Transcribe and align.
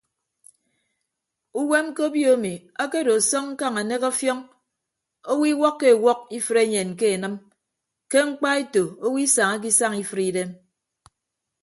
Uwem 1.61 1.87
ke 1.95 2.01
obio 2.09 2.31
emi 2.37 2.53
akedo 2.83 3.11
asọñ 3.19 3.45
ñkañ 3.53 3.73
anek 3.81 4.03
ọfiọñ 4.09 4.39
owo 5.31 5.43
iwọkkọ 5.53 5.85
ewọk 5.93 6.19
ifre 6.37 6.59
enyen 6.65 6.91
ke 6.99 7.07
enịm 7.15 7.35
ke 8.11 8.17
mkpaeto 8.29 8.83
owo 9.05 9.17
isañake 9.25 9.67
isañ 9.73 9.93
ifre 10.03 10.21
idem. 10.29 10.49